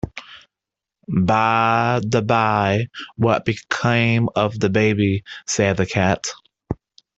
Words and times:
‘By-the-bye, 1.15 2.87
what 3.17 3.45
became 3.45 4.29
of 4.35 4.59
the 4.59 4.71
baby?’ 4.71 5.23
said 5.45 5.77
the 5.77 5.85
Cat. 5.85 6.23